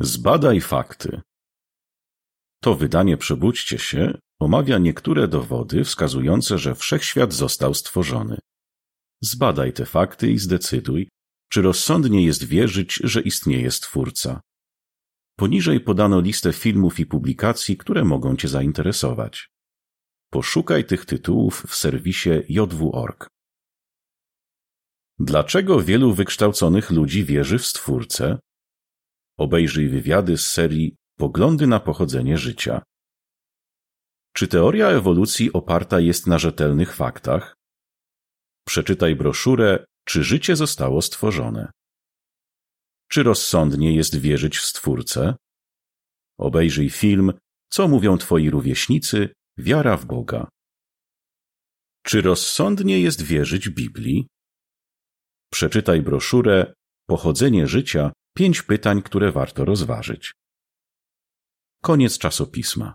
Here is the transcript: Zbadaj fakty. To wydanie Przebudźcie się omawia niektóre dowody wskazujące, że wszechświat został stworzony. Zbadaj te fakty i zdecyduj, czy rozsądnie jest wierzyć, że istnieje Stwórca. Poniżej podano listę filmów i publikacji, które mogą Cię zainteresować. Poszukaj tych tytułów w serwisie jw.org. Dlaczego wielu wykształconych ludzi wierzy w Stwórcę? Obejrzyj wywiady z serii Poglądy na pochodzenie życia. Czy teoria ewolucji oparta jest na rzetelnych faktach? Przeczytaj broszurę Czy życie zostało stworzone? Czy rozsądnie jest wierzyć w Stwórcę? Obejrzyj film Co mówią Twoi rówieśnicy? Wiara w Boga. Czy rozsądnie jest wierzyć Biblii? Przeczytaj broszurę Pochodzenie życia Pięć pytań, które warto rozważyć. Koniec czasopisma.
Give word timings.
Zbadaj 0.00 0.60
fakty. 0.60 1.20
To 2.60 2.74
wydanie 2.74 3.16
Przebudźcie 3.16 3.78
się 3.78 4.18
omawia 4.40 4.78
niektóre 4.78 5.28
dowody 5.28 5.84
wskazujące, 5.84 6.58
że 6.58 6.74
wszechświat 6.74 7.32
został 7.32 7.74
stworzony. 7.74 8.38
Zbadaj 9.20 9.72
te 9.72 9.86
fakty 9.86 10.30
i 10.30 10.38
zdecyduj, 10.38 11.08
czy 11.48 11.62
rozsądnie 11.62 12.24
jest 12.24 12.44
wierzyć, 12.44 13.00
że 13.04 13.20
istnieje 13.20 13.70
Stwórca. 13.70 14.40
Poniżej 15.36 15.80
podano 15.80 16.20
listę 16.20 16.52
filmów 16.52 17.00
i 17.00 17.06
publikacji, 17.06 17.76
które 17.76 18.04
mogą 18.04 18.36
Cię 18.36 18.48
zainteresować. 18.48 19.48
Poszukaj 20.30 20.84
tych 20.84 21.04
tytułów 21.04 21.62
w 21.68 21.74
serwisie 21.74 22.30
jw.org. 22.48 23.28
Dlaczego 25.18 25.80
wielu 25.80 26.14
wykształconych 26.14 26.90
ludzi 26.90 27.24
wierzy 27.24 27.58
w 27.58 27.66
Stwórcę? 27.66 28.38
Obejrzyj 29.38 29.88
wywiady 29.88 30.38
z 30.38 30.46
serii 30.50 30.96
Poglądy 31.18 31.66
na 31.66 31.80
pochodzenie 31.80 32.38
życia. 32.38 32.82
Czy 34.32 34.48
teoria 34.48 34.88
ewolucji 34.88 35.52
oparta 35.52 36.00
jest 36.00 36.26
na 36.26 36.38
rzetelnych 36.38 36.94
faktach? 36.94 37.56
Przeczytaj 38.66 39.16
broszurę 39.16 39.84
Czy 40.04 40.24
życie 40.24 40.56
zostało 40.56 41.02
stworzone? 41.02 41.72
Czy 43.08 43.22
rozsądnie 43.22 43.94
jest 43.94 44.16
wierzyć 44.16 44.58
w 44.58 44.66
Stwórcę? 44.66 45.34
Obejrzyj 46.38 46.90
film 46.90 47.32
Co 47.72 47.88
mówią 47.88 48.18
Twoi 48.18 48.50
rówieśnicy? 48.50 49.28
Wiara 49.58 49.96
w 49.96 50.06
Boga. 50.06 50.48
Czy 52.02 52.22
rozsądnie 52.22 53.00
jest 53.00 53.22
wierzyć 53.22 53.68
Biblii? 53.68 54.26
Przeczytaj 55.52 56.02
broszurę 56.02 56.74
Pochodzenie 57.08 57.66
życia 57.66 58.12
Pięć 58.36 58.62
pytań, 58.62 59.02
które 59.02 59.32
warto 59.32 59.64
rozważyć. 59.64 60.34
Koniec 61.82 62.18
czasopisma. 62.18 62.94